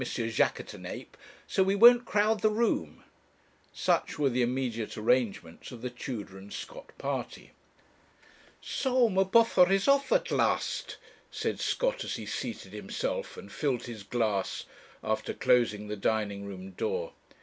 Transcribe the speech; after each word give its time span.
Jaquêtanàpe, 0.03 1.09
so 1.45 1.61
we 1.61 1.75
won't 1.75 2.05
crowd 2.05 2.39
the 2.39 2.49
room.' 2.49 3.03
Such 3.71 4.17
were 4.17 4.31
the 4.31 4.41
immediate 4.41 4.97
arrangements 4.97 5.71
of 5.71 5.83
the 5.83 5.91
Tudor 5.91 6.39
and 6.39 6.51
Scott 6.51 6.89
party. 6.97 7.51
'So 8.61 9.09
M'Buffer 9.09 9.69
is 9.71 9.87
off 9.87 10.11
at 10.11 10.31
last,' 10.31 10.97
said 11.29 11.59
Scott, 11.59 12.03
as 12.03 12.15
he 12.15 12.25
seated 12.25 12.73
himself 12.73 13.37
and 13.37 13.51
filled 13.51 13.83
his 13.83 14.01
glass, 14.01 14.65
after 15.03 15.35
closing 15.35 15.87
the 15.87 15.95
dining 15.95 16.47
room 16.47 16.71
door. 16.71 17.13